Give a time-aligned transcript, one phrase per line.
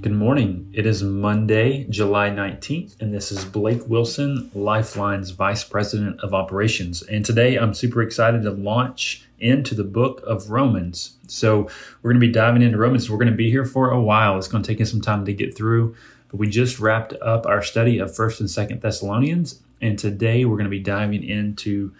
[0.00, 0.70] Good morning.
[0.72, 7.02] It is Monday, July 19th, and this is Blake Wilson, Lifeline's Vice President of Operations.
[7.02, 11.18] And today I'm super excited to launch into the book of Romans.
[11.26, 11.68] So
[12.00, 13.10] we're going to be diving into Romans.
[13.10, 14.38] We're going to be here for a while.
[14.38, 15.94] It's going to take us some time to get through,
[16.30, 20.56] but we just wrapped up our study of 1st and 2nd Thessalonians, and today we're
[20.56, 21.92] going to be diving into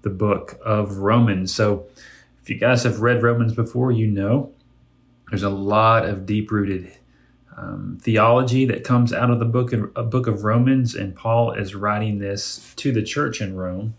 [0.00, 1.54] the book of Romans.
[1.54, 1.84] So
[2.40, 4.50] if you guys have read Romans before, you know
[5.28, 6.90] there's a lot of deep rooted
[7.56, 11.52] um, theology that comes out of the book of, uh, book of Romans, and Paul
[11.52, 13.94] is writing this to the church in Rome,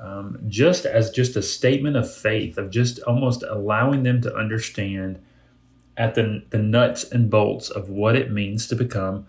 [0.00, 5.20] um, just as just a statement of faith, of just almost allowing them to understand
[5.96, 9.26] at the the nuts and bolts of what it means to become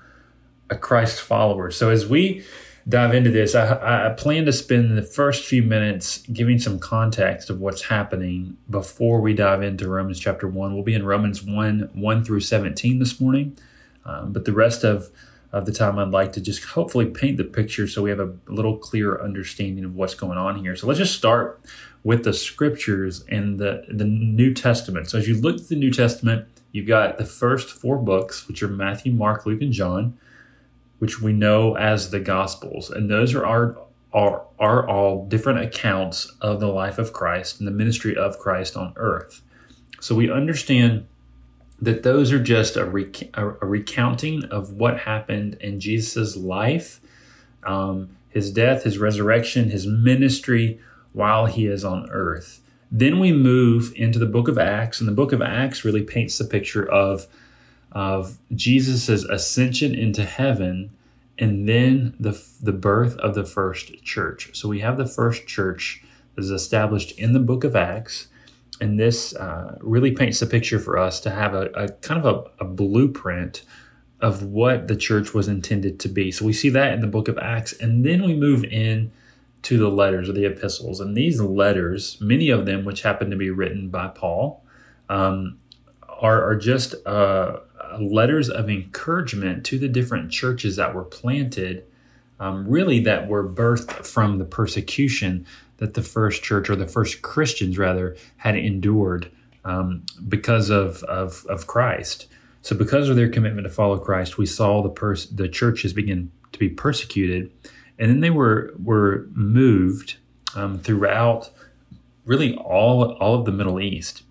[0.69, 1.71] a Christ follower.
[1.71, 2.43] So as we
[2.87, 7.49] dive into this, I, I, plan to spend the first few minutes giving some context
[7.49, 10.73] of what's happening before we dive into Romans chapter 1.
[10.73, 13.57] We'll be in Romans 1 1 through 17 this morning.
[14.05, 15.09] Um, but the rest of,
[15.51, 18.35] of the time, I'd like to just hopefully paint the picture so we have a
[18.47, 20.75] little clearer understanding of what's going on here.
[20.75, 21.59] So let's just start
[22.03, 25.09] with the scriptures and the, the New Testament.
[25.09, 28.61] So as you look at the New Testament, you've got the first four books, which
[28.61, 30.19] are Matthew, Mark, Luke, and John
[30.99, 32.89] which we know as the Gospels.
[32.89, 33.77] And those are our
[34.13, 38.77] are, are all different accounts of the life of Christ and the ministry of Christ
[38.77, 39.41] on earth.
[39.99, 41.05] So we understand
[41.81, 47.01] that those are just a, rec- a recounting of what happened in Jesus' life,
[47.65, 50.79] um, his death, his resurrection, his ministry
[51.11, 52.61] while he is on earth.
[52.89, 56.37] Then we move into the book of Acts, and the book of Acts really paints
[56.37, 57.27] the picture of
[57.91, 60.91] of Jesus' ascension into heaven
[61.37, 64.49] and then the, the birth of the first church.
[64.53, 66.03] So we have the first church
[66.35, 68.27] that is established in the book of Acts.
[68.79, 72.25] And this uh, really paints a picture for us to have a, a kind of
[72.59, 73.63] a, a, blueprint
[74.19, 76.31] of what the church was intended to be.
[76.31, 77.73] So we see that in the book of Acts.
[77.73, 79.11] And then we move in
[79.63, 80.99] to the letters or the epistles.
[80.99, 84.63] And these letters, many of them which happen to be written by Paul,
[85.09, 85.57] um,
[86.07, 87.59] are, are just uh,
[87.99, 91.85] letters of encouragement to the different churches that were planted,
[92.39, 95.45] um, really that were birthed from the persecution
[95.77, 99.31] that the first church or the first Christians rather had endured
[99.63, 102.27] um, because of, of, of Christ.
[102.61, 106.31] So, because of their commitment to follow Christ, we saw the pers- the churches begin
[106.51, 107.51] to be persecuted,
[107.99, 110.17] and then they were were moved
[110.55, 111.51] um, throughout
[112.25, 114.23] really all all of the Middle East.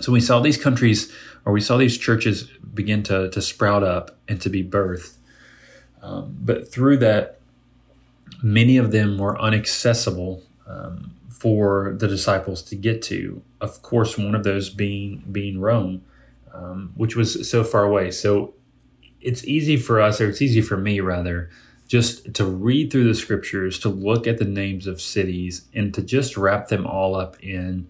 [0.00, 1.12] So we saw these countries,
[1.44, 5.16] or we saw these churches begin to, to sprout up and to be birthed.
[6.02, 7.40] Um, but through that,
[8.42, 13.42] many of them were inaccessible um, for the disciples to get to.
[13.60, 16.02] Of course, one of those being being Rome,
[16.52, 18.10] um, which was so far away.
[18.10, 18.54] So
[19.20, 21.50] it's easy for us, or it's easy for me rather,
[21.86, 26.02] just to read through the scriptures, to look at the names of cities, and to
[26.02, 27.88] just wrap them all up in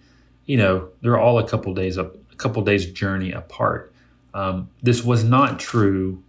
[0.51, 3.93] you know, they're all a couple days up, couple days journey apart.
[4.35, 6.23] Um, this was not true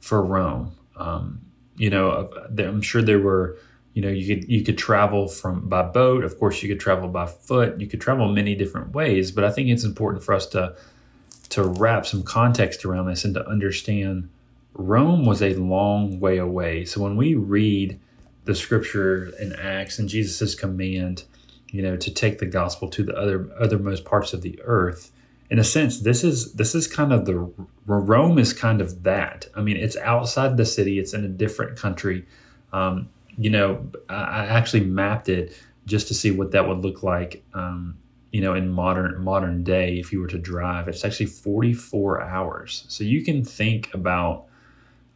[0.00, 0.72] for Rome.
[0.96, 1.40] Um,
[1.76, 3.58] you know, I'm sure there were,
[3.94, 6.24] you know, you could you could travel from by boat.
[6.24, 7.80] Of course, you could travel by foot.
[7.80, 9.32] You could travel many different ways.
[9.32, 10.76] But I think it's important for us to
[11.50, 14.28] to wrap some context around this and to understand
[14.74, 16.84] Rome was a long way away.
[16.84, 17.98] So when we read
[18.44, 21.24] the scripture in Acts and Jesus' command
[21.72, 25.12] you know, to take the gospel to the other othermost parts of the earth.
[25.50, 27.52] In a sense, this is this is kind of the
[27.86, 29.48] Rome is kind of that.
[29.56, 30.98] I mean, it's outside the city.
[30.98, 32.24] It's in a different country.
[32.72, 37.42] Um, you know, I actually mapped it just to see what that would look like.
[37.52, 37.98] Um,
[38.30, 42.84] you know, in modern modern day, if you were to drive, it's actually 44 hours.
[42.88, 44.46] So you can think about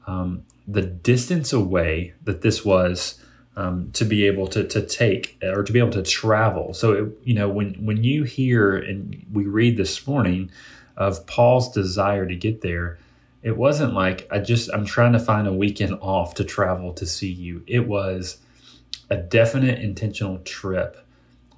[0.06, 3.23] um, the distance away that this was
[3.56, 6.75] um, to be able to to take or to be able to travel.
[6.75, 10.51] So it, you know when when you hear and we read this morning
[10.97, 12.99] of Paul's desire to get there,
[13.43, 17.06] it wasn't like I just I'm trying to find a weekend off to travel to
[17.06, 17.62] see you.
[17.67, 18.39] It was
[19.11, 20.97] a definite intentional trip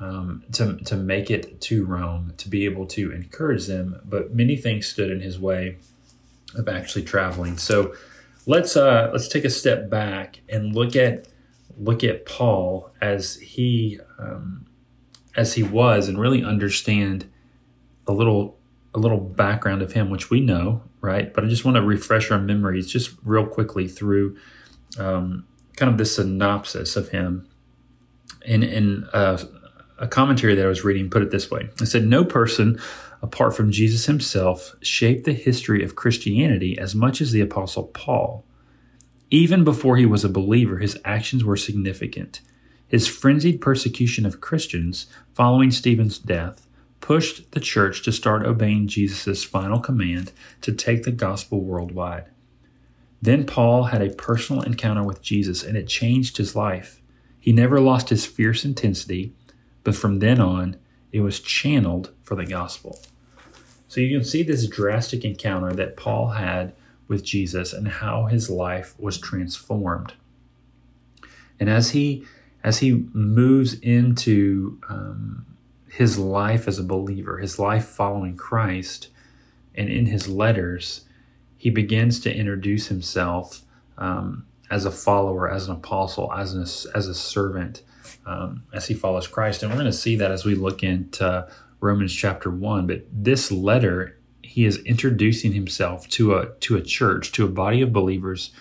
[0.01, 4.01] um, to to make it to Rome to be able to encourage them.
[4.05, 5.79] But many things stood in his way
[6.55, 7.57] of actually traveling.
[7.57, 7.95] So
[8.47, 11.29] let's uh, let's take a step back and look at
[11.78, 14.67] look at Paul as he um,
[15.37, 17.31] as he was and really understand
[18.06, 18.58] a little
[18.94, 21.32] a little background of him, which we know, right?
[21.32, 24.37] But I just want to refresh our memories just real quickly through
[24.99, 25.46] um,
[25.76, 27.46] kind of the synopsis of him.
[28.44, 29.43] In in uh,
[29.99, 32.81] a commentary that I was reading, put it this way: I said, "No person."
[33.23, 38.44] Apart from Jesus himself, shaped the history of Christianity as much as the Apostle Paul.
[39.31, 42.40] Even before he was a believer, his actions were significant.
[42.87, 46.67] His frenzied persecution of Christians following Stephen's death
[47.00, 52.26] pushed the church to start obeying Jesus' final command to take the gospel worldwide.
[53.20, 57.00] Then Paul had a personal encounter with Jesus and it changed his life.
[57.40, 59.32] He never lost his fierce intensity,
[59.82, 60.76] but from then on,
[61.12, 63.00] it was channeled for the gospel.
[63.88, 66.75] So you can see this drastic encounter that Paul had
[67.08, 70.14] with Jesus and how his life was transformed.
[71.58, 72.25] And as he
[72.62, 75.47] as he moves into um,
[75.88, 79.08] his life as a believer, his life following Christ,
[79.75, 81.03] and in his letters,
[81.56, 83.62] he begins to introduce himself
[83.99, 86.62] um, as a follower, as an apostle, as, an,
[86.94, 87.82] as a servant,
[88.26, 89.62] um, as he follows Christ.
[89.62, 91.47] And we're going to see that as we look into
[91.81, 92.87] Romans chapter 1.
[92.87, 94.16] But this letter,
[94.56, 98.53] he is introducing himself to a, to a church, to a body of believers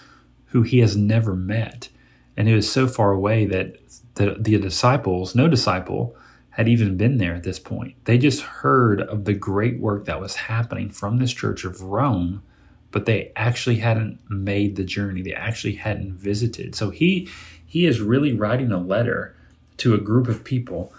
[0.48, 1.88] who he has never met.
[2.36, 3.78] And it was so far away that
[4.16, 6.14] the, the disciples, no disciple,
[6.50, 7.96] had even been there at this point.
[8.04, 12.44] They just heard of the great work that was happening from this church of Rome,
[12.92, 15.22] but they actually hadn't made the journey.
[15.22, 16.76] They actually hadn't visited.
[16.76, 17.30] So he
[17.66, 19.34] he is really writing a letter
[19.78, 20.92] to a group of people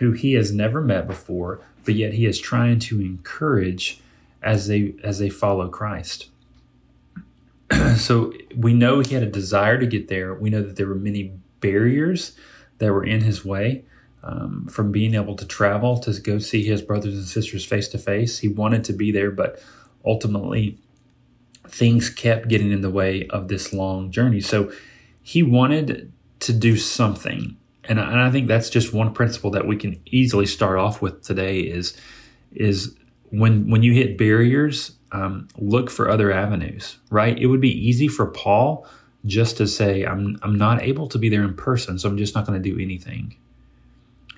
[0.00, 4.00] who he has never met before, but yet he is trying to encourage
[4.42, 6.28] as they as they follow Christ.
[7.96, 10.34] so we know he had a desire to get there.
[10.34, 12.32] We know that there were many barriers
[12.78, 13.84] that were in his way
[14.22, 17.98] um, from being able to travel to go see his brothers and sisters face to
[17.98, 18.38] face.
[18.38, 19.62] He wanted to be there, but
[20.04, 20.78] ultimately
[21.66, 24.40] things kept getting in the way of this long journey.
[24.40, 24.72] So
[25.22, 27.56] he wanted to do something.
[27.84, 31.00] And I, and I think that's just one principle that we can easily start off
[31.00, 31.96] with today is
[32.52, 32.96] is
[33.30, 36.98] when when you hit barriers, um, look for other avenues.
[37.10, 37.38] Right?
[37.38, 38.86] It would be easy for Paul
[39.24, 42.34] just to say, "I'm I'm not able to be there in person, so I'm just
[42.34, 43.36] not going to do anything."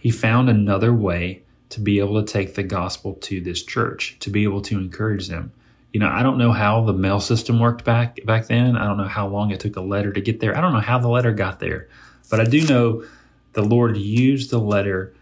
[0.00, 4.30] He found another way to be able to take the gospel to this church, to
[4.30, 5.52] be able to encourage them.
[5.92, 8.76] You know, I don't know how the mail system worked back back then.
[8.76, 10.56] I don't know how long it took a letter to get there.
[10.56, 11.88] I don't know how the letter got there,
[12.30, 13.04] but I do know
[13.52, 15.14] the Lord used the letter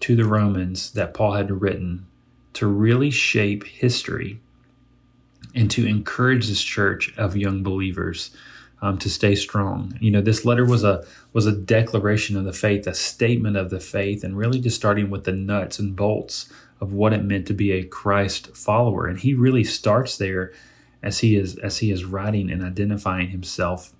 [0.00, 2.06] to the Romans that Paul had written
[2.58, 4.40] to really shape history
[5.54, 8.32] and to encourage this church of young believers
[8.82, 9.96] um, to stay strong.
[10.00, 13.70] You know, this letter was a was a declaration of the faith, a statement of
[13.70, 17.46] the faith, and really just starting with the nuts and bolts of what it meant
[17.46, 19.06] to be a Christ follower.
[19.06, 20.52] And he really starts there
[21.00, 23.92] as he is as he is writing and identifying himself.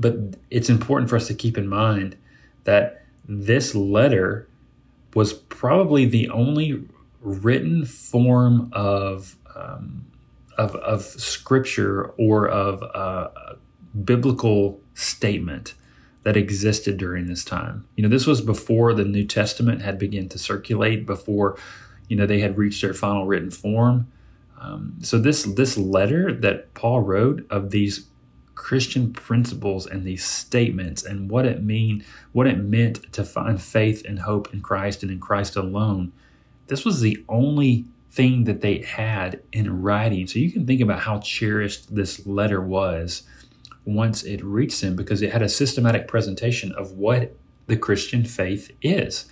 [0.00, 0.16] But
[0.50, 2.16] it's important for us to keep in mind
[2.64, 4.48] that this letter
[5.14, 6.88] was probably the only
[7.24, 10.06] written form of um,
[10.56, 13.28] of, of scripture or of uh,
[14.04, 15.74] biblical statement
[16.22, 17.86] that existed during this time.
[17.96, 21.58] You know, this was before the New Testament had begun to circulate, before
[22.08, 24.10] you know they had reached their final written form.
[24.60, 28.06] Um, so this this letter that Paul wrote of these
[28.54, 34.04] Christian principles and these statements and what it mean what it meant to find faith
[34.06, 36.12] and hope in Christ and in Christ alone.
[36.66, 40.26] This was the only thing that they had in writing.
[40.26, 43.24] So you can think about how cherished this letter was
[43.84, 47.34] once it reached them because it had a systematic presentation of what
[47.66, 49.26] the Christian faith is.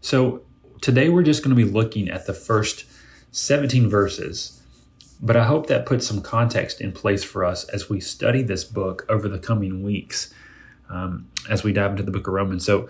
[0.00, 0.42] So
[0.80, 2.84] today we're just going to be looking at the first
[3.32, 4.62] 17 verses,
[5.20, 8.64] but I hope that puts some context in place for us as we study this
[8.64, 10.32] book over the coming weeks
[10.88, 12.64] um, as we dive into the book of Romans.
[12.64, 12.88] So,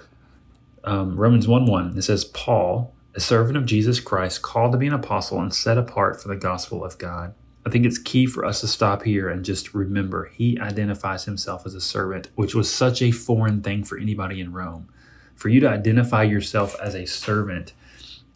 [0.85, 4.87] um, Romans 1 1, it says, Paul, a servant of Jesus Christ, called to be
[4.87, 8.45] an apostle and set apart for the gospel of God I think it's key for
[8.45, 12.73] us to stop here and just remember he identifies himself as a servant, which was
[12.73, 14.89] such a foreign thing for anybody in Rome.
[15.35, 17.73] For you to identify yourself as a servant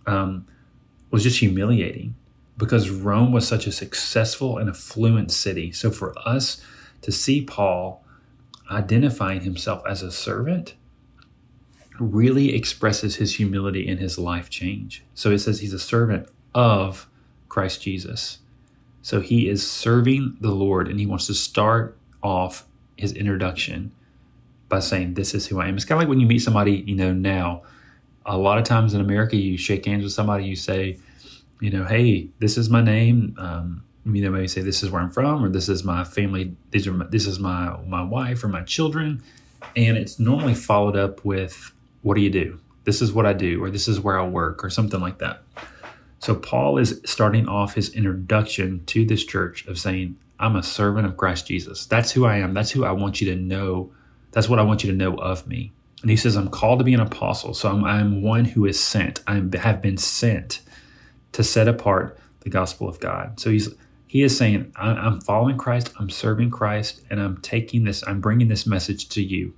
[0.07, 0.47] um,
[1.11, 2.15] was just humiliating
[2.59, 5.73] because Rome was such a successful and affluent city.
[5.73, 6.61] So for us
[7.03, 8.05] to see Paul
[8.71, 10.75] identifying himself as a servant
[11.99, 15.05] really expresses his humility in his life change.
[15.15, 17.09] So it says he's a servant of
[17.49, 18.39] Christ Jesus.
[19.03, 23.93] So he is serving the Lord and he wants to start off his introduction
[24.69, 25.77] by saying, This is who I am.
[25.77, 27.63] It's kind of like when you meet somebody, you know, now.
[28.27, 30.99] A lot of times in America, you shake hands with somebody, you say,
[31.61, 33.35] you know, hey, this is my name.
[33.39, 36.55] Um, you know, maybe say this is where I'm from, or this is my family.
[36.71, 39.23] These are my, this is my my wife or my children,
[39.77, 41.73] and it's normally followed up with,
[42.05, 42.61] "What do you do?
[42.85, 45.43] This is what I do," or "This is where I work," or something like that.
[46.21, 51.07] So Paul is starting off his introduction to this church of saying, "I'm a servant
[51.07, 51.85] of Christ Jesus.
[51.87, 52.55] That's who I am.
[52.55, 53.91] That's who I want you to know
[54.35, 55.73] that's what I want you to know of me.
[56.03, 57.55] And he says, I'm called to be an apostle.
[57.55, 59.21] So I'm, I'm one who is sent.
[59.29, 60.61] I have been sent
[61.33, 63.41] to set apart the gospel of God.
[63.41, 63.73] So he's
[64.07, 68.47] he is saying, I'm following Christ, I'm serving Christ, and I'm taking this, I'm bringing
[68.47, 69.55] this message to you.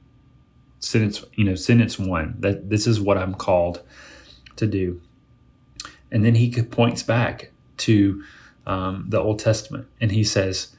[0.78, 3.82] Sentence, you know, sentence one, that this is what I'm called
[4.56, 5.00] to do.
[6.10, 8.22] And then he points back to
[8.66, 10.76] um, the Old Testament and he says,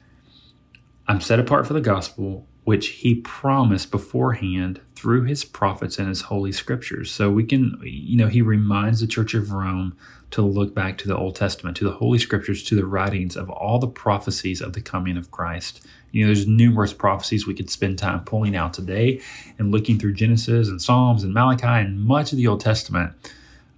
[1.06, 6.20] I'm set apart for the gospel which he promised beforehand through his prophets and his
[6.20, 7.10] holy scriptures.
[7.10, 9.96] So we can, you know, he reminds the Church of Rome
[10.32, 13.48] to look back to the Old Testament, to the holy scriptures, to the writings of
[13.48, 15.80] all the prophecies of the coming of Christ.
[16.10, 19.20] You know, there's numerous prophecies we could spend time pulling out today
[19.58, 23.12] and looking through Genesis and Psalms and Malachi and much of the Old Testament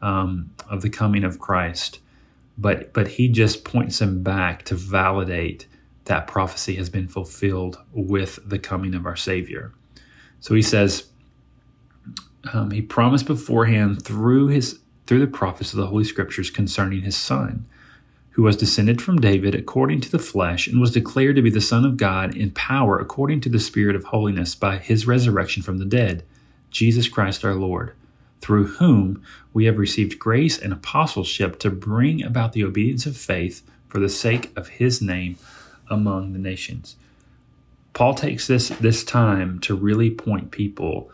[0.00, 2.00] um, of the coming of Christ.
[2.56, 5.66] But but he just points them back to validate
[6.04, 9.72] that prophecy has been fulfilled with the coming of our Savior.
[10.40, 11.04] So he says,
[12.52, 17.16] um, he promised beforehand through his through the prophets of the Holy Scriptures concerning his
[17.16, 17.66] Son,
[18.32, 21.60] who was descended from David according to the flesh, and was declared to be the
[21.60, 25.78] Son of God in power according to the Spirit of holiness by his resurrection from
[25.78, 26.24] the dead,
[26.70, 27.94] Jesus Christ our Lord,
[28.40, 29.22] through whom
[29.52, 34.08] we have received grace and apostleship to bring about the obedience of faith for the
[34.08, 35.36] sake of his name
[35.88, 36.96] among the nations.
[37.92, 41.10] Paul takes this this time to really point people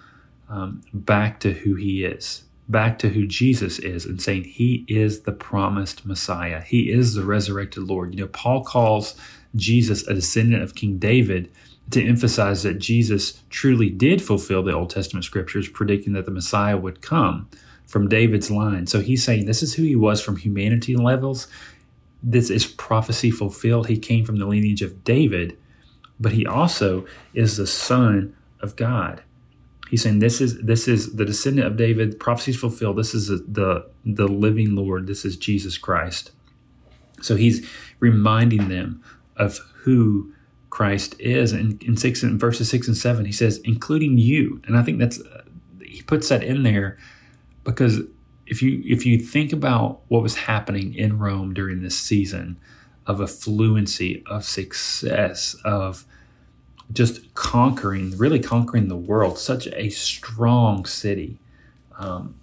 [0.48, 5.20] um, back to who he is, back to who Jesus is, and saying he is
[5.20, 6.62] the promised Messiah.
[6.62, 8.14] He is the resurrected Lord.
[8.14, 9.14] You know, Paul calls
[9.54, 11.50] Jesus a descendant of King David
[11.90, 16.76] to emphasize that Jesus truly did fulfill the Old Testament scriptures, predicting that the Messiah
[16.76, 17.48] would come
[17.86, 18.88] from David's line.
[18.88, 21.46] So he's saying this is who he was from humanity levels
[22.22, 23.86] this is prophecy fulfilled.
[23.86, 25.56] He came from the lineage of David,
[26.18, 29.22] but he also is the son of God.
[29.90, 32.18] He's saying this is this is the descendant of David.
[32.18, 32.96] Prophecies fulfilled.
[32.98, 35.06] This is the, the living Lord.
[35.06, 36.32] This is Jesus Christ.
[37.22, 37.68] So he's
[38.00, 39.02] reminding them
[39.36, 40.32] of who
[40.70, 41.52] Christ is.
[41.52, 44.60] And in six in verses six and seven, he says, including you.
[44.66, 45.20] And I think that's
[45.82, 46.98] he puts that in there
[47.64, 48.00] because
[48.46, 52.58] if you if you think about what was happening in Rome during this season
[53.06, 56.04] of affluency, of success, of
[56.92, 61.38] just conquering, really conquering the world, such a strong city.
[61.98, 62.36] Um,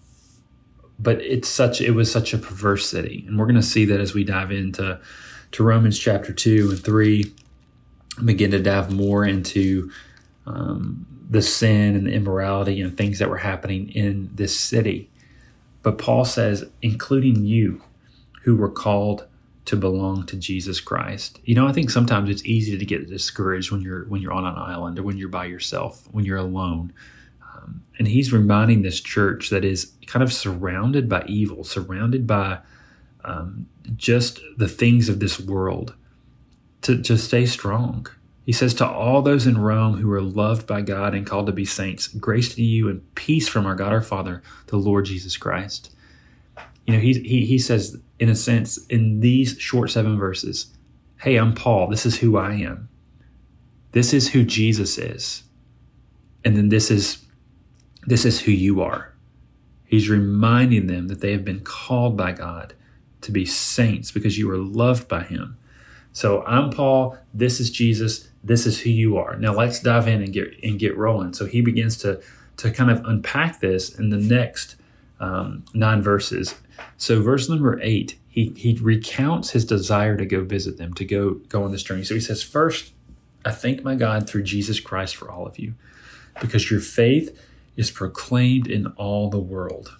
[1.00, 4.00] but it's such it was such a perverse city, and we're going to see that
[4.00, 5.00] as we dive into
[5.52, 7.34] to Romans chapter two and three,
[8.24, 9.92] begin to dive more into
[10.46, 15.10] um, the sin and the immorality and things that were happening in this city.
[15.82, 17.82] But Paul says, including you
[18.44, 19.26] who were called
[19.66, 21.40] to belong to Jesus Christ.
[21.46, 24.46] You know, I think sometimes it's easy to get discouraged when you're when you're on
[24.46, 26.94] an island or when you're by yourself, when you're alone.
[27.56, 32.60] Um, and he's reminding this church that is kind of surrounded by evil, surrounded by
[33.24, 35.94] um, just the things of this world,
[36.82, 38.08] to to stay strong.
[38.46, 41.54] He says to all those in Rome who are loved by God and called to
[41.54, 45.38] be saints, grace to you and peace from our God our Father, the Lord Jesus
[45.38, 45.96] Christ.
[46.86, 50.74] You know, he, he, he says, in a sense, in these short seven verses,
[51.22, 51.88] hey, I'm Paul.
[51.88, 52.90] This is who I am.
[53.92, 55.44] This is who Jesus is.
[56.44, 57.24] And then this is
[58.06, 59.14] this is who you are.
[59.86, 62.74] He's reminding them that they have been called by God
[63.22, 65.58] to be saints because you are loved by him.
[66.12, 69.38] So I'm Paul, this is Jesus, this is who you are.
[69.38, 71.34] Now let's dive in and get and get rolling.
[71.34, 72.22] So he begins to
[72.58, 74.76] to kind of unpack this in the next
[75.24, 76.56] um, nine verses.
[76.98, 81.36] So verse number eight, he he recounts his desire to go visit them, to go
[81.50, 82.04] go on this journey.
[82.04, 82.94] So he says, first,
[83.46, 85.76] I thank my God through Jesus Christ for all of you,
[86.42, 87.28] because your faith
[87.76, 89.98] is proclaimed in all the world.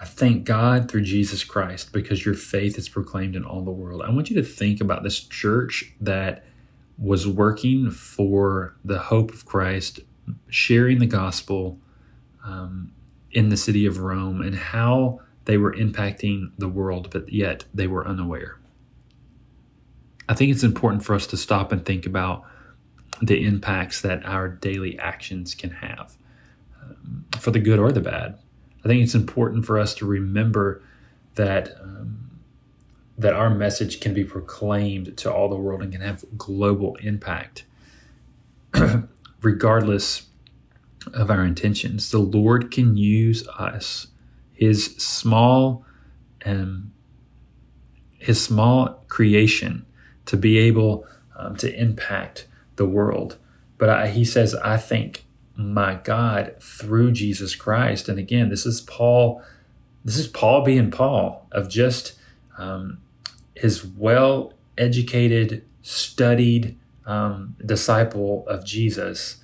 [0.00, 4.02] I thank God through Jesus Christ because your faith is proclaimed in all the world.
[4.02, 6.44] I want you to think about this church that
[6.98, 10.00] was working for the hope of Christ,
[10.48, 11.78] sharing the gospel
[12.44, 12.92] um,
[13.30, 17.86] in the city of Rome, and how they were impacting the world, but yet they
[17.86, 18.58] were unaware.
[20.28, 22.44] I think it's important for us to stop and think about
[23.20, 26.16] the impacts that our daily actions can have
[26.82, 28.38] um, for the good or the bad.
[28.84, 30.82] I think it's important for us to remember
[31.34, 32.40] that um,
[33.16, 37.64] that our message can be proclaimed to all the world and can have global impact,
[39.40, 40.26] regardless
[41.12, 42.10] of our intentions.
[42.10, 44.08] The Lord can use us,
[44.52, 45.84] His small,
[46.44, 46.92] um,
[48.18, 49.86] His small creation,
[50.26, 51.06] to be able
[51.36, 52.46] um, to impact
[52.76, 53.38] the world.
[53.78, 55.24] But I, He says, I think
[55.56, 58.08] my God through Jesus Christ.
[58.08, 59.42] And again, this is Paul.
[60.04, 62.14] This is Paul being Paul of just
[62.58, 62.98] um,
[63.54, 69.36] his well educated, studied um, disciple of Jesus,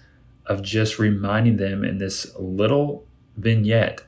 [0.51, 4.03] of just reminding them in this little vignette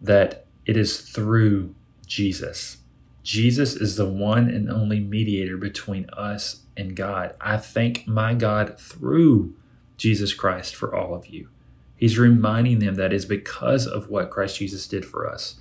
[0.00, 1.74] that it is through
[2.06, 2.76] Jesus.
[3.24, 7.34] Jesus is the one and only mediator between us and God.
[7.40, 9.56] I thank my God through
[9.96, 11.48] Jesus Christ for all of you.
[11.96, 15.56] He's reminding them that it's because of what Christ Jesus did for us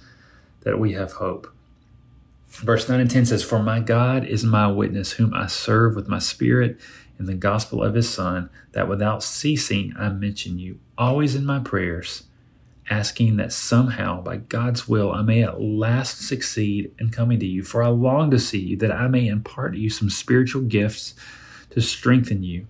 [0.61, 1.51] that we have hope.
[2.47, 6.07] Verse 9 and 10 says, For my God is my witness, whom I serve with
[6.07, 6.79] my spirit
[7.19, 11.59] in the gospel of his Son, that without ceasing I mention you, always in my
[11.59, 12.23] prayers,
[12.89, 17.63] asking that somehow, by God's will, I may at last succeed in coming to you.
[17.63, 21.13] For I long to see you, that I may impart to you some spiritual gifts
[21.69, 22.67] to strengthen you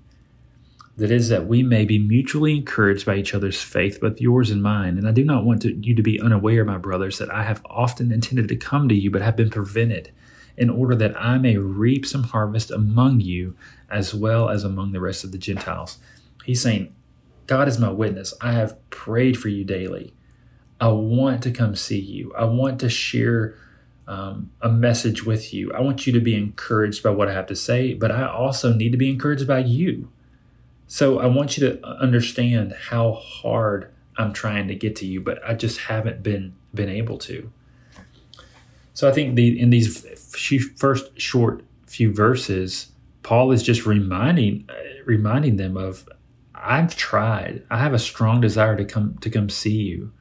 [0.98, 4.62] that is that we may be mutually encouraged by each other's faith, both yours and
[4.62, 4.98] mine.
[4.98, 7.62] And I do not want to, you to be unaware, my brothers, that I have
[7.66, 10.12] often intended to come to you, but have been prevented,
[10.58, 13.56] in order that I may reap some harvest among you
[13.90, 15.98] as well as among the rest of the Gentiles.
[16.46, 16.94] He's saying,
[17.48, 18.34] God is my witness.
[18.42, 20.14] I have prayed for you daily.
[20.80, 22.34] I want to come see you.
[22.38, 23.56] I want to share
[24.08, 25.72] um, a message with you.
[25.74, 28.74] I want you to be encouraged by what I have to say, but I also
[28.74, 30.10] need to be encouraged by you.
[30.88, 35.40] So I want you to understand how hard I'm trying to get to you, but
[35.48, 37.52] I just haven't been been able to.
[38.94, 40.06] So I think the in these
[40.76, 42.92] first short few verses,
[43.24, 44.68] Paul is just reminding
[45.06, 46.08] reminding them of
[46.56, 47.64] I've tried.
[47.70, 50.12] I have a strong desire to come to come see you,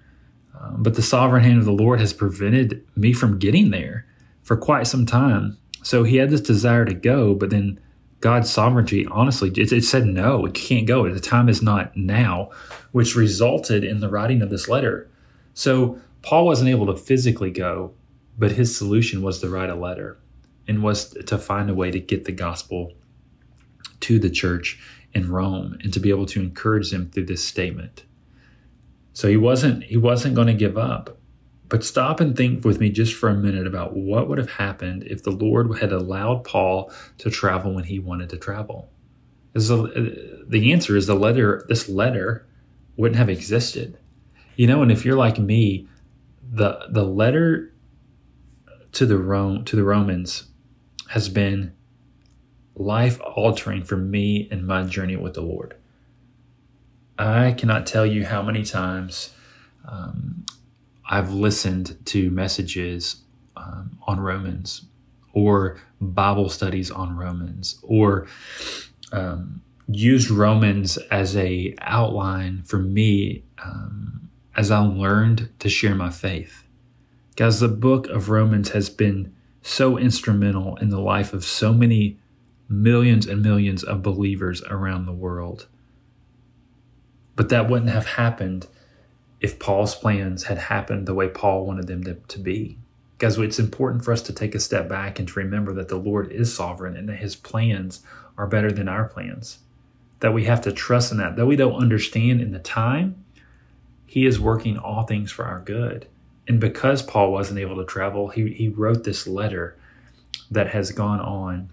[0.59, 4.07] um, but the sovereign hand of the Lord has prevented me from getting there
[4.43, 5.59] for quite some time.
[5.83, 7.79] So he had this desire to go, but then
[8.21, 11.13] God's sovereignty, honestly, it, it, said no, it can't go.
[11.13, 12.51] The time is not now,
[12.93, 15.11] which resulted in the writing of this letter.
[15.55, 17.95] So Paul wasn't able to physically go,
[18.39, 20.19] but his solution was to write a letter
[20.67, 22.93] and was to find a way to get the gospel
[24.01, 24.81] to the church
[25.13, 28.05] in Rome and to be able to encourage them through this statement.
[29.13, 31.19] So he wasn't he wasn't going to give up.
[31.69, 35.05] But stop and think with me just for a minute about what would have happened
[35.05, 38.91] if the Lord had allowed Paul to travel when he wanted to travel.
[39.55, 42.47] the answer is the letter, this letter
[42.97, 43.99] wouldn't have existed.
[44.57, 45.89] You know, and if you're like me,
[46.43, 47.72] the the letter
[48.93, 50.45] to the Rome to the Romans
[51.11, 51.73] has been
[52.75, 55.77] life altering for me in my journey with the Lord.
[57.19, 59.35] I cannot tell you how many times
[59.87, 60.45] um,
[61.09, 63.23] I've listened to messages
[63.57, 64.87] um, on Romans
[65.33, 68.27] or Bible studies on Romans or
[69.13, 76.11] um, used Romans as a outline for me um, as I learned to share my
[76.11, 76.62] faith.
[77.35, 82.19] Guys, the book of Romans has been so instrumental in the life of so many
[82.69, 85.67] millions and millions of believers around the world.
[87.35, 88.67] But that wouldn't have happened
[89.41, 92.79] if Paul's plans had happened the way Paul wanted them to, to be.
[93.17, 95.97] Guys, it's important for us to take a step back and to remember that the
[95.97, 98.03] Lord is sovereign and that his plans
[98.37, 99.61] are better than our plans.
[100.21, 101.37] That we have to trust in that.
[101.37, 103.25] Though we don't understand in the time,
[104.07, 106.09] he is working all things for our good.
[106.49, 109.77] And because Paul wasn't able to travel, he, he wrote this letter
[110.51, 111.71] that has gone on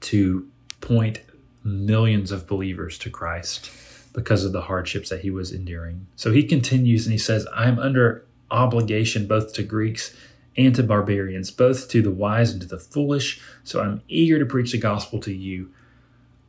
[0.00, 0.48] to
[0.80, 1.20] point
[1.64, 3.70] millions of believers to Christ
[4.12, 6.06] because of the hardships that he was enduring.
[6.16, 10.14] So he continues and he says, I am under obligation both to Greeks
[10.56, 13.40] and to barbarians, both to the wise and to the foolish.
[13.64, 15.70] So I'm eager to preach the gospel to you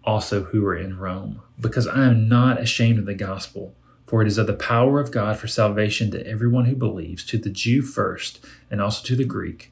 [0.03, 3.73] also who are in Rome, because I am not ashamed of the gospel.
[4.05, 7.37] For it is of the power of God for salvation to everyone who believes, to
[7.37, 9.71] the Jew first, and also to the Greek.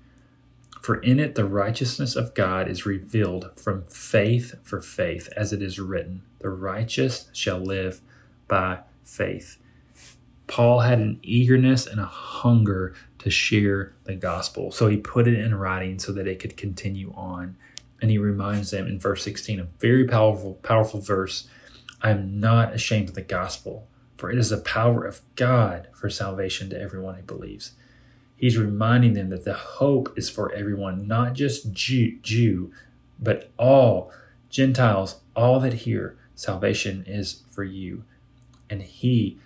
[0.82, 5.62] For in it the righteousness of God is revealed from faith for faith, as it
[5.62, 8.02] is written, The righteous shall live
[8.48, 9.58] by faith.
[10.48, 14.72] Paul had an eagerness and a hunger to share the gospel.
[14.72, 17.56] So he put it in writing so that it could continue on
[18.02, 21.48] And he reminds them in verse 16, a very powerful, powerful verse
[22.02, 23.88] I am not ashamed of the gospel,
[24.22, 27.72] for it is the power of God for salvation to everyone who believes.
[28.38, 32.72] He's reminding them that the hope is for everyone, not just Jew, Jew
[33.20, 34.12] but all
[34.50, 38.04] Gentiles, all that hear salvation is for you.
[38.70, 39.40] And he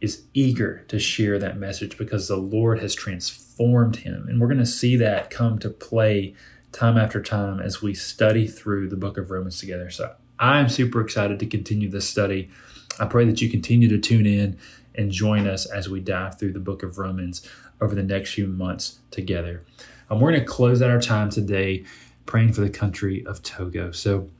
[0.00, 4.26] is eager to share that message because the Lord has transformed him.
[4.28, 6.34] And we're going to see that come to play
[6.72, 9.88] time after time as we study through the book of Romans together.
[9.88, 12.50] So I'm super excited to continue this study.
[12.98, 14.58] I pray that you continue to tune in
[14.94, 17.46] and join us as we dive through the book of Romans
[17.80, 19.64] over the next few months together.
[20.08, 21.84] Um, we're going to close out our time today
[22.24, 23.90] praying for the country of Togo.
[23.92, 24.30] So,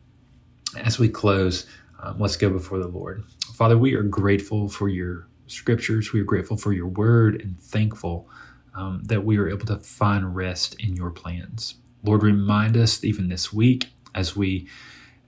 [0.76, 1.66] as we close,
[2.00, 3.24] um, let's go before the Lord.
[3.54, 6.12] Father, we are grateful for your scriptures.
[6.12, 8.28] We are grateful for your word and thankful
[8.74, 11.76] um, that we are able to find rest in your plans.
[12.02, 14.68] Lord, remind us even this week as we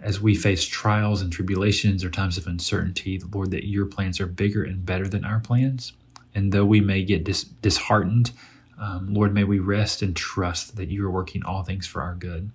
[0.00, 4.26] as we face trials and tribulations or times of uncertainty, Lord, that your plans are
[4.26, 5.92] bigger and better than our plans.
[6.34, 8.30] And though we may get dis- disheartened,
[8.78, 12.14] um, Lord, may we rest and trust that you are working all things for our
[12.14, 12.50] good.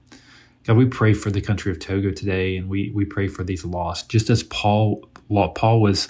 [0.64, 3.66] God, we pray for the country of Togo today, and we we pray for these
[3.66, 4.10] lost.
[4.10, 6.08] Just as Paul Paul was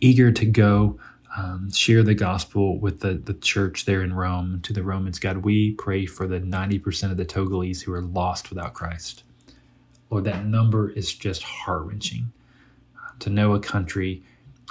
[0.00, 0.98] eager to go
[1.36, 5.38] um, share the gospel with the, the church there in Rome to the Romans, God,
[5.38, 9.23] we pray for the 90% of the Togolese who are lost without Christ.
[10.10, 12.32] Lord, that number is just heart wrenching.
[13.20, 14.22] To know a country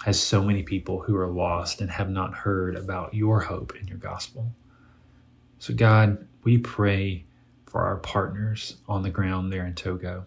[0.06, 3.88] has so many people who are lost and have not heard about your hope and
[3.88, 4.52] your gospel.
[5.60, 7.26] So, God, we pray
[7.66, 10.26] for our partners on the ground there in Togo.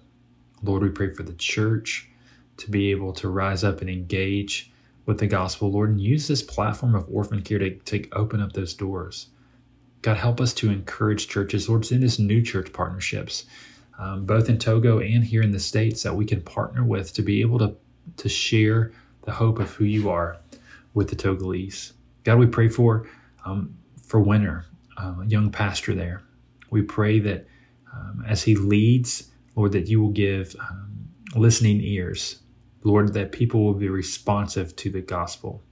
[0.62, 2.08] Lord, we pray for the church
[2.56, 4.72] to be able to rise up and engage
[5.04, 8.52] with the gospel, Lord, and use this platform of orphan care to, to open up
[8.52, 9.28] those doors.
[10.02, 13.44] God, help us to encourage churches, Lord, send us new church partnerships
[13.98, 17.22] um, both in Togo and here in the States, that we can partner with to
[17.22, 17.74] be able to,
[18.16, 20.38] to share the hope of who you are
[20.94, 21.92] with the Togolese.
[22.24, 23.08] God, we pray for
[23.44, 26.22] um, for Winter, a young pastor there.
[26.70, 27.46] We pray that
[27.92, 32.40] um, as he leads, Lord, that you will give um, listening ears,
[32.82, 35.62] Lord, that people will be responsive to the gospel,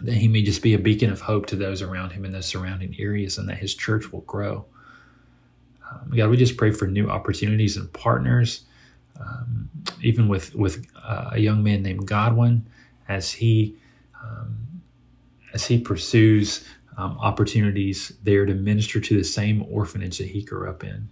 [0.00, 2.42] that he may just be a beacon of hope to those around him in the
[2.42, 4.66] surrounding areas, and that his church will grow.
[5.96, 8.64] Um, God, we just pray for new opportunities and partners,
[9.20, 9.70] um,
[10.02, 12.66] even with with uh, a young man named Godwin,
[13.08, 13.76] as he
[14.22, 14.82] um,
[15.52, 16.64] as he pursues
[16.96, 21.08] um, opportunities there to minister to the same orphanage that he grew up in.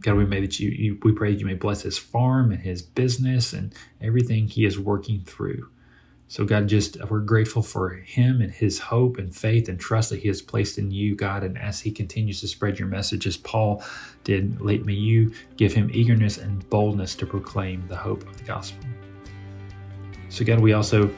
[0.00, 2.62] God, we may that you, you we pray that you may bless his farm and
[2.62, 5.70] his business and everything he is working through.
[6.30, 10.20] So, God, just we're grateful for him and his hope and faith and trust that
[10.20, 11.42] he has placed in you, God.
[11.42, 13.82] And as he continues to spread your message, as Paul
[14.24, 18.44] did, late may you give him eagerness and boldness to proclaim the hope of the
[18.44, 18.84] gospel.
[20.28, 21.10] So, God, we also,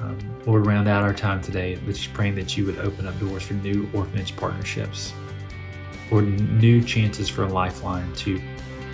[0.00, 3.44] um, Lord, round out our time today, just praying that you would open up doors
[3.44, 5.12] for new orphanage partnerships,
[6.10, 8.40] or new chances for a lifeline to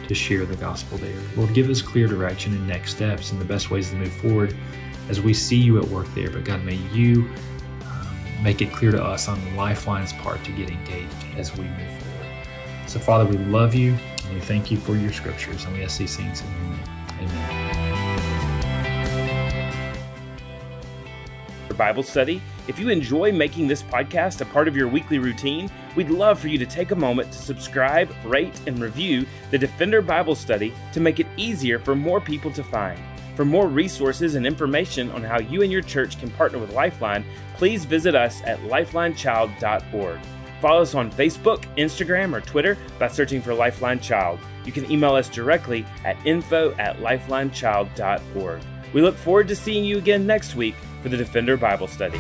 [0.08, 1.16] to share the gospel there.
[1.34, 4.54] Lord, give us clear direction and next steps and the best ways to move forward
[5.08, 6.30] as we see you at work there.
[6.30, 7.28] But God, may you
[7.82, 11.64] um, make it clear to us on the Lifeline's part to get engaged as we
[11.64, 12.48] move forward.
[12.86, 15.64] So, Father, we love you and we thank you for your scriptures.
[15.64, 16.78] And we ask these things in your name.
[17.20, 17.94] Amen.
[21.68, 25.70] For Bible study, if you enjoy making this podcast a part of your weekly routine,
[25.96, 30.00] we'd love for you to take a moment to subscribe, rate, and review the Defender
[30.00, 32.98] Bible Study to make it easier for more people to find.
[33.34, 37.24] For more resources and information on how you and your church can partner with Lifeline,
[37.56, 40.20] please visit us at lifelinechild.org.
[40.60, 44.38] Follow us on Facebook, Instagram, or Twitter by searching for Lifeline Child.
[44.64, 48.62] You can email us directly at info at lifelinechild.org.
[48.92, 52.18] We look forward to seeing you again next week for the Defender Bible Study.